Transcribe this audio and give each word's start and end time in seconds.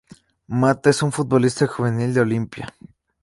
Matta, 0.47 0.89
es 0.89 1.03
un 1.03 1.11
futbolista 1.11 1.67
juvenil 1.67 2.11
de 2.15 2.21
Olimpia. 2.21 2.73